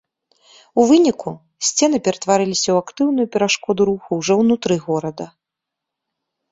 [0.83, 1.29] У выніку,
[1.69, 5.25] сцены ператварыліся ў актыўную перашкоду руху ўжо ўнутры горада.